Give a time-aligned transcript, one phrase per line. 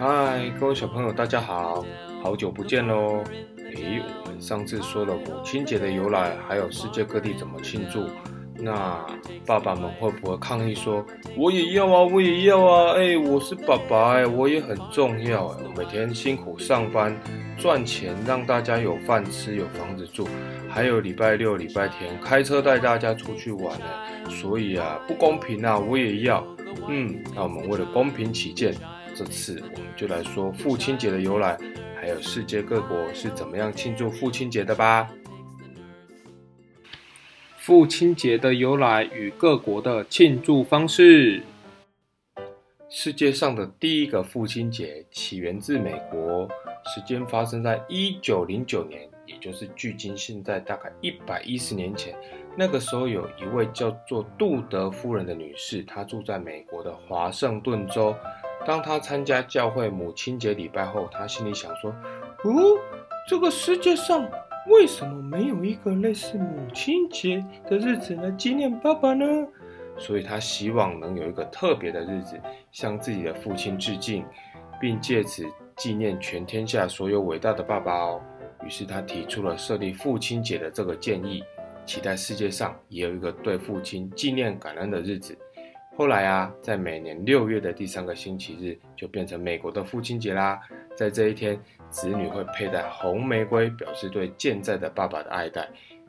[0.00, 1.84] 嗨，各位小朋友，大家好，
[2.22, 3.22] 好久不见喽！
[3.58, 8.06] 诶，我们上次说了母亲节的由来，还有世界各地怎么庆祝，
[8.56, 9.06] 那
[9.44, 11.04] 爸爸们会不会抗议说，
[11.36, 12.94] 我也要啊，我也要啊？
[12.94, 17.14] 哎，我是爸爸，哎，我也很重要，哎，我每天辛苦上班
[17.58, 20.26] 赚钱，让大家有饭吃，有房子住，
[20.70, 26.42] 还有礼拜六、礼拜天开车带大家出去玩，哎，所以啊，不公平啊，我也要。
[26.88, 28.74] 嗯，那我们为了公平起见，
[29.14, 31.58] 这次我们就来说父亲节的由来，
[32.00, 35.08] 还有世界各国是怎么样庆祝父亲节的吧。
[37.58, 41.42] 父亲节的由来与各国的庆祝方式。
[42.88, 46.48] 世界上的第一个父亲节起源自美国，
[46.86, 52.16] 时间发生在一九零九年，也就是距今现在大概一百一十年前。
[52.56, 58.12] 那个时候有一位叫做杜德夫人的女士，她住在美国的华盛顿州。
[58.66, 61.90] 当他参加教会母亲节礼拜后，他心里想说
[62.44, 62.78] ：“哦，
[63.26, 64.28] 这个世界上
[64.68, 69.24] 为什么没有一个类似母亲节的日子来纪念爸爸呢？”
[69.98, 74.24] 所以他希望能有一个特别的日子，向自己的父亲致敬，
[74.80, 78.20] 并借此纪念全天下所有伟大的爸爸哦。
[78.64, 81.42] 于是他提出了设立父亲节的这个建议。
[81.86, 85.36] 期待世界上也有一个对父亲纪念感恩的日子。
[85.96, 90.58] 后来啊，在每年六月的第三个星期日，就变成美国的父亲节啦。
[90.96, 91.60] 在这一天，
[91.90, 95.62] 子女会佩戴红玫瑰，表示对健在的爸爸的爱戴；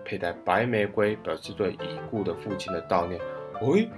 [0.05, 3.19] 佩戴白玫瑰，表示对已故的父亲的悼念。
[3.61, 3.89] 喂，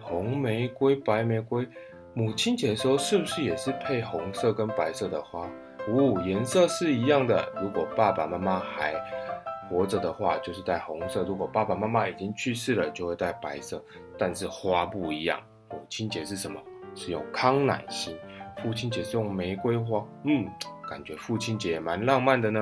[0.00, 1.66] 红玫瑰、白玫瑰，
[2.12, 5.48] 母亲节的时候是不是也是配红色跟白色的花？
[5.88, 7.42] 哦，颜色是一样的。
[7.60, 8.92] 如果爸爸妈妈还
[9.72, 13.82] 活着的话就是戴红色，如果爸爸妈妈已经去世了，就会戴白色。
[14.18, 16.60] 但是花不一样，母亲节是什么？
[16.94, 18.14] 是用康乃馨，
[18.62, 20.06] 父亲节是用玫瑰花。
[20.24, 20.46] 嗯，
[20.86, 22.60] 感觉父亲节蛮浪漫的呢。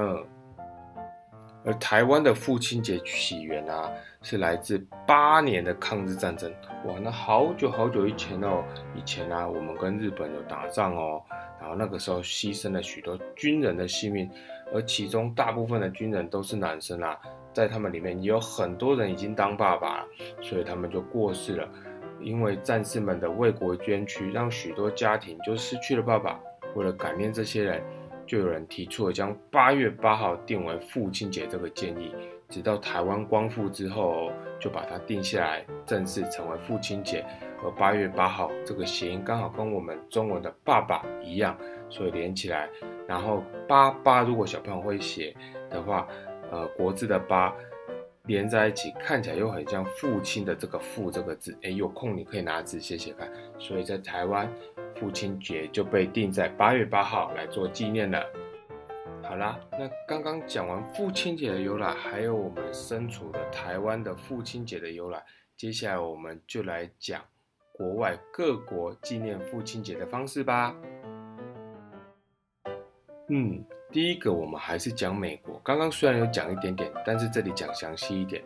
[1.65, 3.91] 而台湾的父亲节起源啊，
[4.23, 6.51] 是来自八年的抗日战争。
[6.87, 8.63] 哇，那好久好久以前哦，
[8.95, 11.21] 以前啊，我们跟日本有打仗哦，
[11.61, 14.31] 然后那个时候牺牲了许多军人的性命。
[14.73, 17.19] 而其中大部分的军人都是男生啊，
[17.53, 20.07] 在他们里面也有很多人已经当爸爸了，
[20.41, 21.69] 所以他们就过世了。
[22.21, 26.39] 因为战士们的为国捐躯，让许多家庭就失去了爸爸。
[26.75, 27.83] 为了感念这些人，
[28.27, 32.15] 就有人提出了将八月八号定为父亲节这个建议。
[32.49, 34.31] 直到台湾光复之后，
[34.61, 37.25] 就把它定下来，正式成为父亲节。
[37.65, 41.57] 而八月八号这个谐音刚好跟我们中文的爸爸一样，
[41.91, 42.69] 所以连起来。
[43.07, 45.37] 然后八八，如果小朋友会写
[45.69, 46.07] 的话，
[46.51, 47.55] 呃，国字的八
[48.27, 51.57] 连在一起，看起来又很像父亲的这个父这个字。
[51.63, 53.31] 哎，有空你可以拿纸写写看。
[53.59, 54.49] 所以在台湾，
[54.95, 58.25] 父亲节就被定在八月八号来做纪念了。
[59.23, 65.23] 好啦，那刚刚讲完父亲节的由来，还有我们身处的台湾的父亲节的由来，
[65.57, 67.23] 接下来我们就来讲
[67.73, 70.75] 国外各国纪念父亲节的方式吧。
[73.33, 75.61] 嗯，第一个我们还是讲美国。
[75.63, 78.43] 刚刚虽然有讲一点点，但是这里讲详细一点。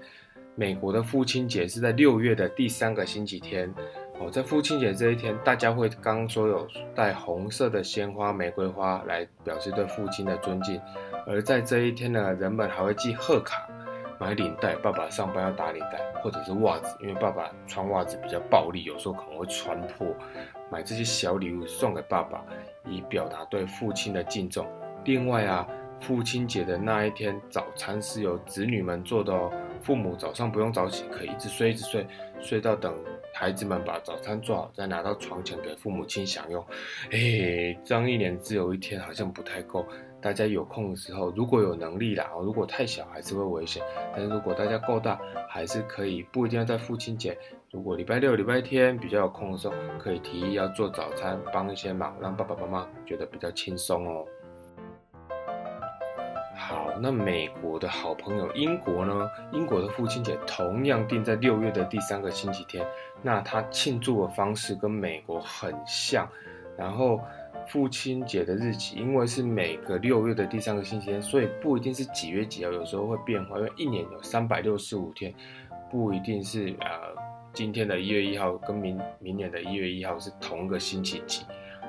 [0.54, 3.72] 美国的父亲节是在六月的第三个星期天。
[4.20, 10.80] 哦，在父亲节这一天，大家会刚刚说有带红色的鲜花、玫瑰花来表示对父亲的尊敬。
[11.26, 13.66] 而在这一天呢，人们还会寄贺卡、
[14.18, 20.06] 买领带，爸爸上班要打领带，或者是袜子，因为爸爸穿袜子比较暴力，有时候可能会穿破。
[20.70, 22.44] 买这些小礼物送给爸爸。
[22.86, 24.66] 以表达对父亲的敬重。
[25.06, 25.66] 另外啊，
[26.00, 29.50] 父亲节的那一天，早餐是由子女们做的哦。
[29.82, 32.06] 父母早上不用早起，可以一直睡一直睡，
[32.42, 32.94] 睡到等
[33.32, 36.62] 孩子们把早餐做好，再拿到床前给父母亲享用。
[37.10, 39.86] 哎，这样一年只有一天，好像不太够。
[40.24, 43.82] 大家有空的时候，如果有能力啦，如果太小还是会危险。
[44.10, 47.36] 但是如果大家够大，还是可以，不一定要在父亲节。
[47.70, 54.24] 如果礼拜六、礼拜天比较有空的时候，可以提议要做早餐，帮一些忙，让爸爸妈妈觉得比较轻松哦。
[56.56, 59.30] 好，那美国的好朋友英国呢？
[59.52, 62.82] 英国的父亲节同样定在六月的第三个星期天。
[63.20, 66.26] 那他庆祝的方式跟美国很像，
[66.78, 67.20] 然后。
[67.66, 73.58] 父亲节的日期，因为是每个六月的第三个星期天，所以不一定是几月几号，有时候会变化。
[73.58, 75.32] 因为一年有三百六十五天，
[75.90, 76.88] 不一定是呃
[77.52, 81.44] 今天的一月一号跟明明年的一月一号是同一个星期几。
[81.80, 81.88] 好，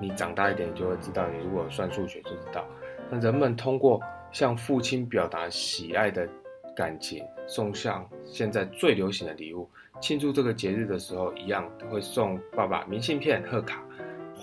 [0.00, 2.64] 你长大一点就会知道，你如果算数学就知道。
[3.10, 4.00] 那人们通过
[4.32, 6.28] 向父亲表达喜爱的
[6.74, 9.68] 感情，送上现在最流行的礼物，
[10.00, 13.84] 庆祝这个节日的时候，一样会送爸爸明信片、贺卡。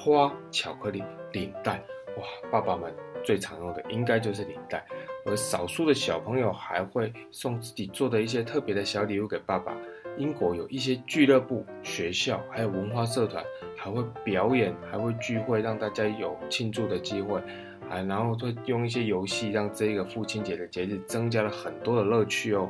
[0.02, 1.04] 花、巧克力，
[1.34, 1.84] 领带，
[2.16, 4.86] 哇，爸爸们最常用的应该就是领带，
[5.26, 9.76] 而少数的小朋友还会送自己做的一些特别的小礼物给爸爸。
[10.18, 13.44] 英国有一些俱乐部、学校，还有文化社团，
[13.76, 17.42] 还会表演，还会聚会，让大家有庆祝的机会，
[17.90, 22.70] 还然后会用一些游戏，让这个父亲节的节日增加了很多的乐趣哦。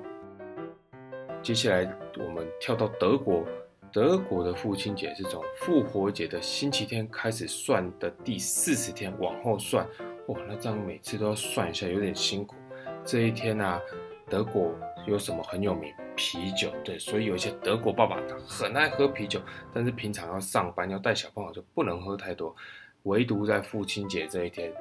[1.43, 1.87] 接下来
[2.17, 3.43] 我们跳到德国，
[3.91, 9.87] 德国的父亲节是从复活节的星期天开始算的第四十天往后算，
[10.27, 12.55] 哇，那这样每次都要算一下，有点辛苦。
[13.03, 13.81] 这一天呢，
[14.29, 14.71] 德国
[15.07, 15.91] 有什么很有名？
[16.15, 19.41] 啤酒对，所以有一些德国爸爸他很爱喝啤酒，
[19.73, 22.55] 但是平常要上班要带小朋友就不能喝太多，
[23.03, 24.71] 唯独在父亲节这一天，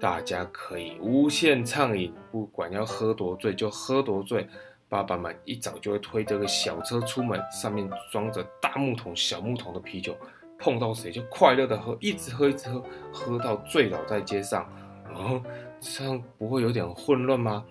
[0.00, 4.48] 大家可以无限畅饮，不管要喝多醉就喝多醉。
[4.88, 10.16] 爸爸们一早就会推着个小车出门，上面装着大木桶、小木桶的啤酒，
[10.58, 12.82] 碰到谁就快乐的喝，一直喝一直喝，
[13.12, 14.66] 喝到醉倒在街上。
[15.14, 15.42] 哦，
[15.78, 17.64] 这样不会有点混乱吗？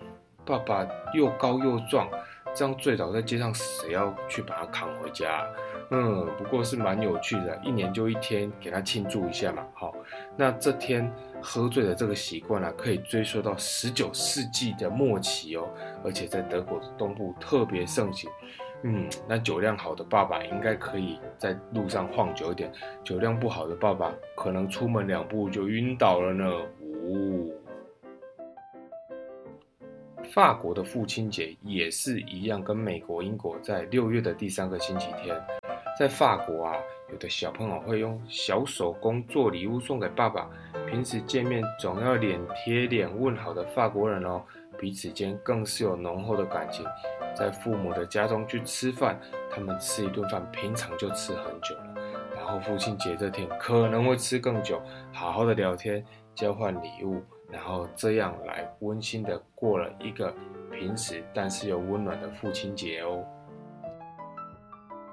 [0.44, 2.08] 爸爸又高又壮。
[2.54, 5.46] 这样醉倒在街上，谁要去把他扛回家？
[5.90, 9.64] 嗯，不过是蛮有趣的，一年就一天，给他庆祝一下嘛。
[9.74, 9.94] 好，
[10.36, 11.08] 那这天
[11.42, 15.68] 喝醉的这个习惯呢，可以追溯到十九世纪的末期哦，
[16.04, 18.30] 而且在德国的东部特别盛行。
[18.82, 26.48] 嗯，那酒量好的爸爸应该可以在路上晃久一点，酒量不好的爸爸可能出门两步就晕倒了呢。
[26.80, 27.52] 呜。
[30.32, 35.34] 法国的父亲节也是一样，跟美国、英国在六月的第三个星期天。
[35.98, 36.74] 在法国啊，
[37.10, 40.48] 有的小朋友会用小手工做礼物送给爸爸。
[40.86, 44.42] 平时见面总要脸贴脸问好的法国人哦，
[44.78, 46.84] 彼此间更是有浓厚的感情。
[47.36, 49.18] 在父母的家中去吃饭，
[49.50, 51.94] 他们吃一顿饭，平常就吃很久了。
[52.34, 54.80] 然后父亲节这天可能会吃更久，
[55.12, 56.04] 好好的聊天，
[56.34, 57.22] 交换礼物。
[57.50, 60.34] 然后这样来温馨的过了一个
[60.70, 63.24] 平时但是又温暖的父亲节哦。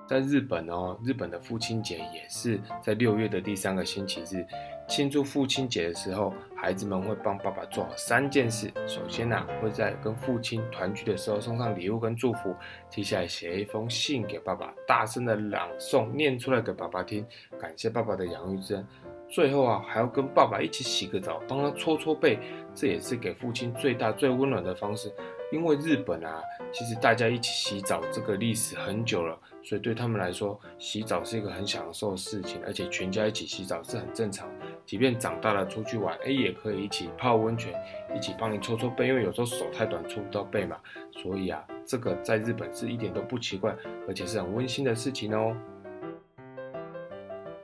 [0.07, 4.45] 在日本哦，日本的父亲节也是在六月的第三个星期日。
[4.87, 8.71] 庆祝父亲节的时候，孩子们会帮爸爸做好三件事。
[8.85, 12.55] 首先呢，会在跟父亲团聚的时候送上礼物跟祝福。
[12.87, 17.25] 接下来写一封信给爸爸，大声的朗诵念出来给爸爸听，
[17.59, 18.87] 感谢爸爸的养育之恩。
[19.27, 22.37] 最后啊，还要跟爸爸一起洗个澡，帮他搓搓背，
[22.75, 25.11] 这也是给父亲最大最温暖的方式。
[25.51, 34.49] 因为日本啊，其实大家一起洗澡这个历史很久了，所以对他们来说，洗澡是一个很享受的事情，而且全家一起洗澡是很正常。
[34.85, 37.73] 即便长大了出去玩，哎，也可以一起泡温泉，
[38.15, 40.77] 一起帮你搓搓背，因为有时候手太短搓不到背嘛。
[41.11, 43.75] 所以啊，这个在日本是一点都不奇怪，
[44.07, 45.55] 而且是很温馨的事情哦。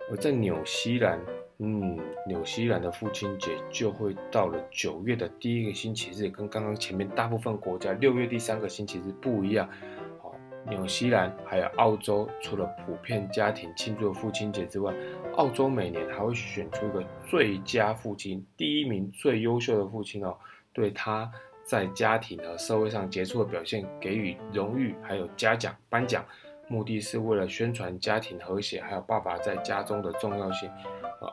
[0.10, 1.19] 而在纽西兰。
[1.63, 9.69] 嗯，纽西兰的父亲节就会到了九月的第一个星期日，跟刚刚前面大部分国家六月第三个星期日不一样。
[10.19, 10.34] 好，
[10.68, 14.92] 纽西兰还有澳洲，除了普遍家庭庆祝父亲节之外，
[15.36, 20.36] 澳洲每年还会选出一个最佳父亲，第一名最优秀的父亲哦，
[20.74, 21.31] 对他
[21.64, 26.25] 在家庭和社会上杰出的表现给予荣誉，还有嘉奖颁奖，
[26.68, 30.68] 目的是为了宣传家庭和谐，还有爸爸在家中的重要性。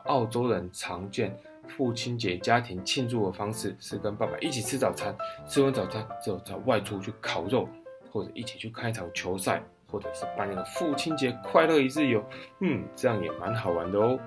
[0.05, 1.35] 澳洲人常见
[1.67, 5.15] 父亲节家庭庆祝的方式是跟爸爸一起吃早餐，
[5.47, 7.67] 吃完早餐之后再外出去烤肉，
[8.11, 12.23] 或者一起去看一场球赛，或者是办一个父亲节快乐一日游。
[12.59, 14.19] 嗯，这样也蛮好玩的哦。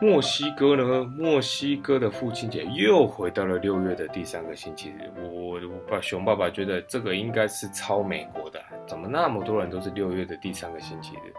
[0.00, 1.04] 墨西哥呢？
[1.04, 5.10] 墨西哥的父亲节又回到了六月的第三个星期日。
[5.20, 5.58] 我
[5.90, 11.32] 爸熊爸爸觉得这个应该是超美国的，怎么那么多人都是六月的第三个星期日？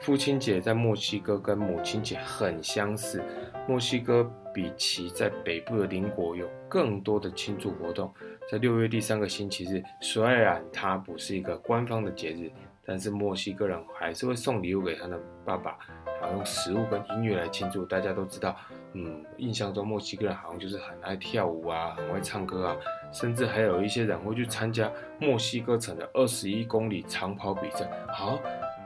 [0.00, 3.22] 父亲节在墨西哥跟母亲节很相似，
[3.68, 8.10] 墨西哥比其在北部的邻国有更多的庆祝活动。
[8.50, 12.50] 在六月第三个星期日，虽然它不是一个官方的节日，
[12.86, 15.76] 但是墨西哥人还是会送礼物给他的爸爸。
[16.18, 18.56] 然后用食物跟音乐来庆祝，大家都知道，
[18.94, 22.76] 嗯，印象中墨西哥人好像就是很爱跳舞啊，很会唱歌啊，
[23.12, 24.90] 甚至还有一些人会去参加
[25.20, 27.86] 墨西哥城的二十一公里长跑比赛。
[28.08, 28.38] 好，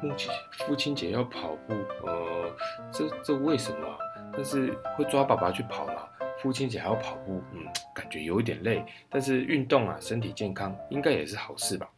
[0.02, 0.33] 父亲
[0.66, 2.50] 父亲节要跑步，呃，
[2.90, 3.87] 这这为什么？
[4.33, 6.09] 但是会抓爸爸去跑嘛？
[6.42, 7.64] 父亲节还要跑步，嗯，
[7.95, 8.85] 感觉有一点累。
[9.09, 11.88] 但是运动啊，身体健康应该也是好事吧。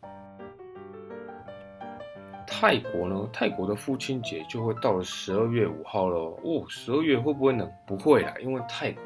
[2.54, 3.28] 泰国呢？
[3.32, 6.38] 泰国的父亲节就会到了十二月五号喽。
[6.44, 7.68] 哦，十二月会不会冷？
[7.86, 9.04] 不会啦，因为泰国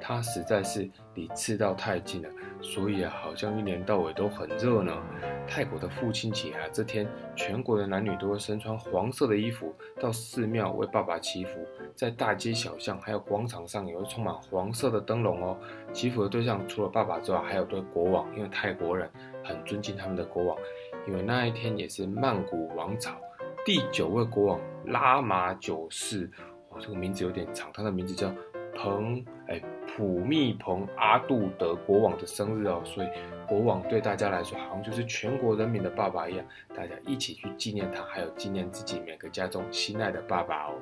[0.00, 2.28] 它实在是离赤道太近了，
[2.60, 4.92] 所以啊，好像一年到尾都很热呢。
[5.46, 11.52] 泰国的父亲节啊，这天全国的男女都会身穿黄色的衣服到寺庙为爸爸祈福，
[11.94, 15.56] 在大街小巷还有广场上也会充满黄色的灯笼哦。
[15.92, 19.08] 祈福的对象除了爸爸之外，还有对国王，因为泰国人
[19.42, 20.58] 很尊敬他们的国王，
[21.06, 23.16] 因为那一天也是曼谷王朝
[23.64, 26.30] 第九位国王拉玛九世。
[26.70, 28.32] 哇，这个名字有点长，他的名字叫
[28.74, 29.60] 彭哎。
[29.96, 33.08] 普密蓬阿杜德国王的生日哦，所以
[33.46, 36.44] 国王对大家来说好像就是全国人民的爸爸一样，
[36.74, 40.72] 大家一起去纪念他，还有纪念自己每个家中心爱的爸爸哦。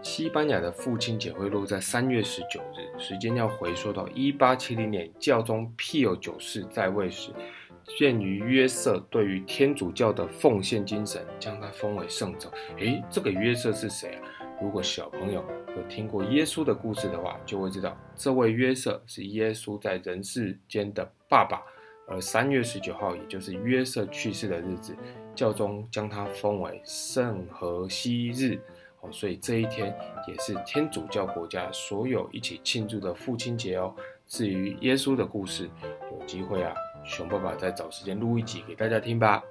[0.00, 7.30] 西班牙的父亲节会落在三月十九日，时间要回溯到一八七零年教宗庇尔九世在位时，
[7.98, 12.50] 鉴于约瑟对于天主教的奉献精神，将他封为圣者。
[12.78, 14.22] 诶，这个约瑟是谁啊？
[14.62, 15.44] 如果小朋友
[15.76, 21.62] 有听过耶稣的故事的话，就会知道这位约瑟是耶稣在人世间的爸爸。
[22.06, 24.96] 而三月十九号，也就是约瑟去世的日子，
[25.34, 28.58] 教宗将他封为圣荷西日。
[29.00, 33.94] 哦，所以这一天也是天主教国家所有一起庆祝的父亲节哦。
[34.26, 35.70] 至于耶稣的故事，
[36.12, 36.74] 有机会啊，
[37.10, 39.42] 熊爸爸再找时间录一集给大家听吧。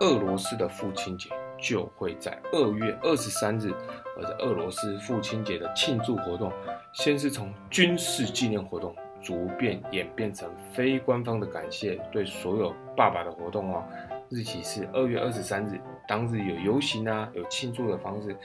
[0.00, 1.28] 俄罗斯的父亲节。
[1.60, 3.74] 就会在二月二十三日，
[4.16, 6.52] 而在俄罗斯父亲节的庆祝活动，
[6.92, 13.82] 先是从军事纪念活动，逐渐演变成非官方的感谢对所有爸爸的活动哦。
[14.28, 18.36] 日期是二月二十三日，当日有游行啊，有庆祝的方式，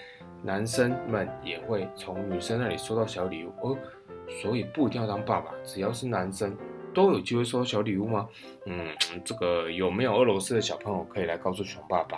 [0.42, 3.78] 男生们也会从女生那里收到小礼物哦。
[4.30, 6.56] 所以不一定要当爸爸，只要是男生
[6.94, 8.27] 都有机会收小礼物吗？
[8.65, 8.88] 嗯，
[9.25, 12.18] 这个有没有俄罗斯的小朋友可以来告诉熊爸爸？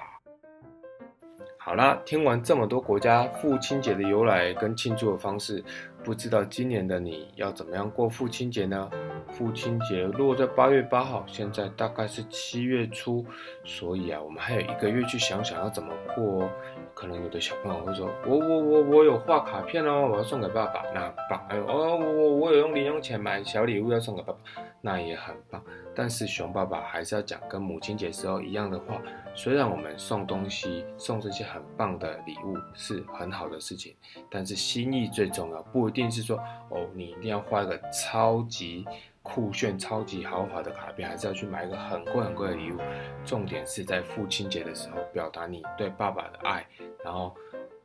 [1.57, 5.63] 好啦，听完这么多国家父亲节的由来跟庆祝的方式，
[6.05, 8.87] 不知道今年的你要怎么样过父亲节呢？
[9.31, 13.25] 父亲节落在八月八号，现在大概是七月初，
[13.63, 16.49] 所以啊，我们还有一个月去想想要怎么过哦。
[16.93, 21.45] 可能有的小朋友会说，我我我我有画卡片哦，我要送给爸爸，那很棒。
[21.49, 24.39] 哎呦哦，我我我有用零用钱买小礼物要送给爸爸，
[24.81, 25.61] 那也很棒。
[25.95, 29.01] 但是熊爸爸还是要讲跟母亲节时候一样的话。
[29.37, 33.93] 虽然我们送东西、送这些很棒的礼物是很好的事情，
[34.31, 35.61] 但是心意最重要。
[35.63, 36.37] 不一定是说
[36.69, 38.85] 哦，你一定要画一个超级
[39.23, 42.77] 酷炫、超级豪华的卡片，还是要去买一个很贵很贵的礼物。
[43.25, 46.63] 重点是在父亲节的时候表达你对爸爸的爱，
[47.03, 47.33] 然后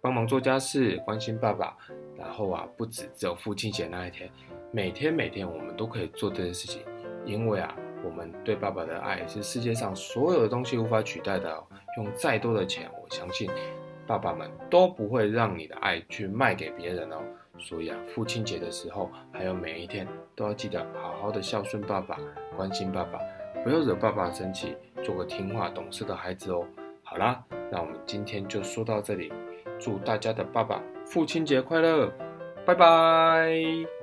[0.03, 1.77] 帮忙做家事、关心爸爸。
[2.19, 4.29] 然后啊，不止只有父亲节那一天，
[4.71, 6.83] 每天每天我们都可以做这件事情，
[7.25, 7.75] 因为啊。
[8.03, 11.63] 我们对爸爸的爱是世界上所有的东西无法取代的。
[11.99, 13.51] 用再多的钱，我相信
[14.07, 17.19] 爸爸们都不会让你的爱去卖给别人哦。
[17.61, 22.19] 所以啊，父亲节的时候，还有每一天，都要记得好好的孝顺爸爸，
[22.57, 23.19] 关心爸爸，
[23.63, 26.67] 不要惹爸爸生气，做个听话懂事的孩子哦。
[27.03, 29.33] 好啦，那我们今天就说到这里，
[29.79, 32.13] 祝大家的爸爸父亲节快乐，
[32.65, 34.00] 拜拜。